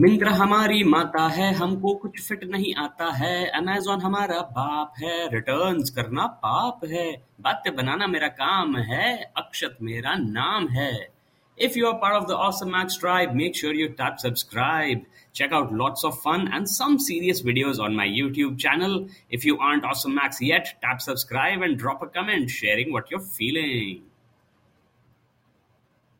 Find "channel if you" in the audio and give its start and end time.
18.58-19.58